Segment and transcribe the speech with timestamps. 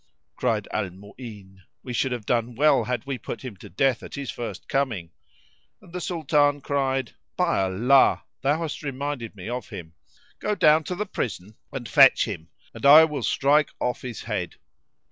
[0.35, 4.15] Cried Al Mu'ín, "We should have done well had we put him to death at
[4.15, 5.11] his first coming;"
[5.79, 9.93] and the Sultan cried "By Allah, thou hast reminded me of him!
[10.39, 14.55] Go down to the prison and fetch him, and I will strike off his head."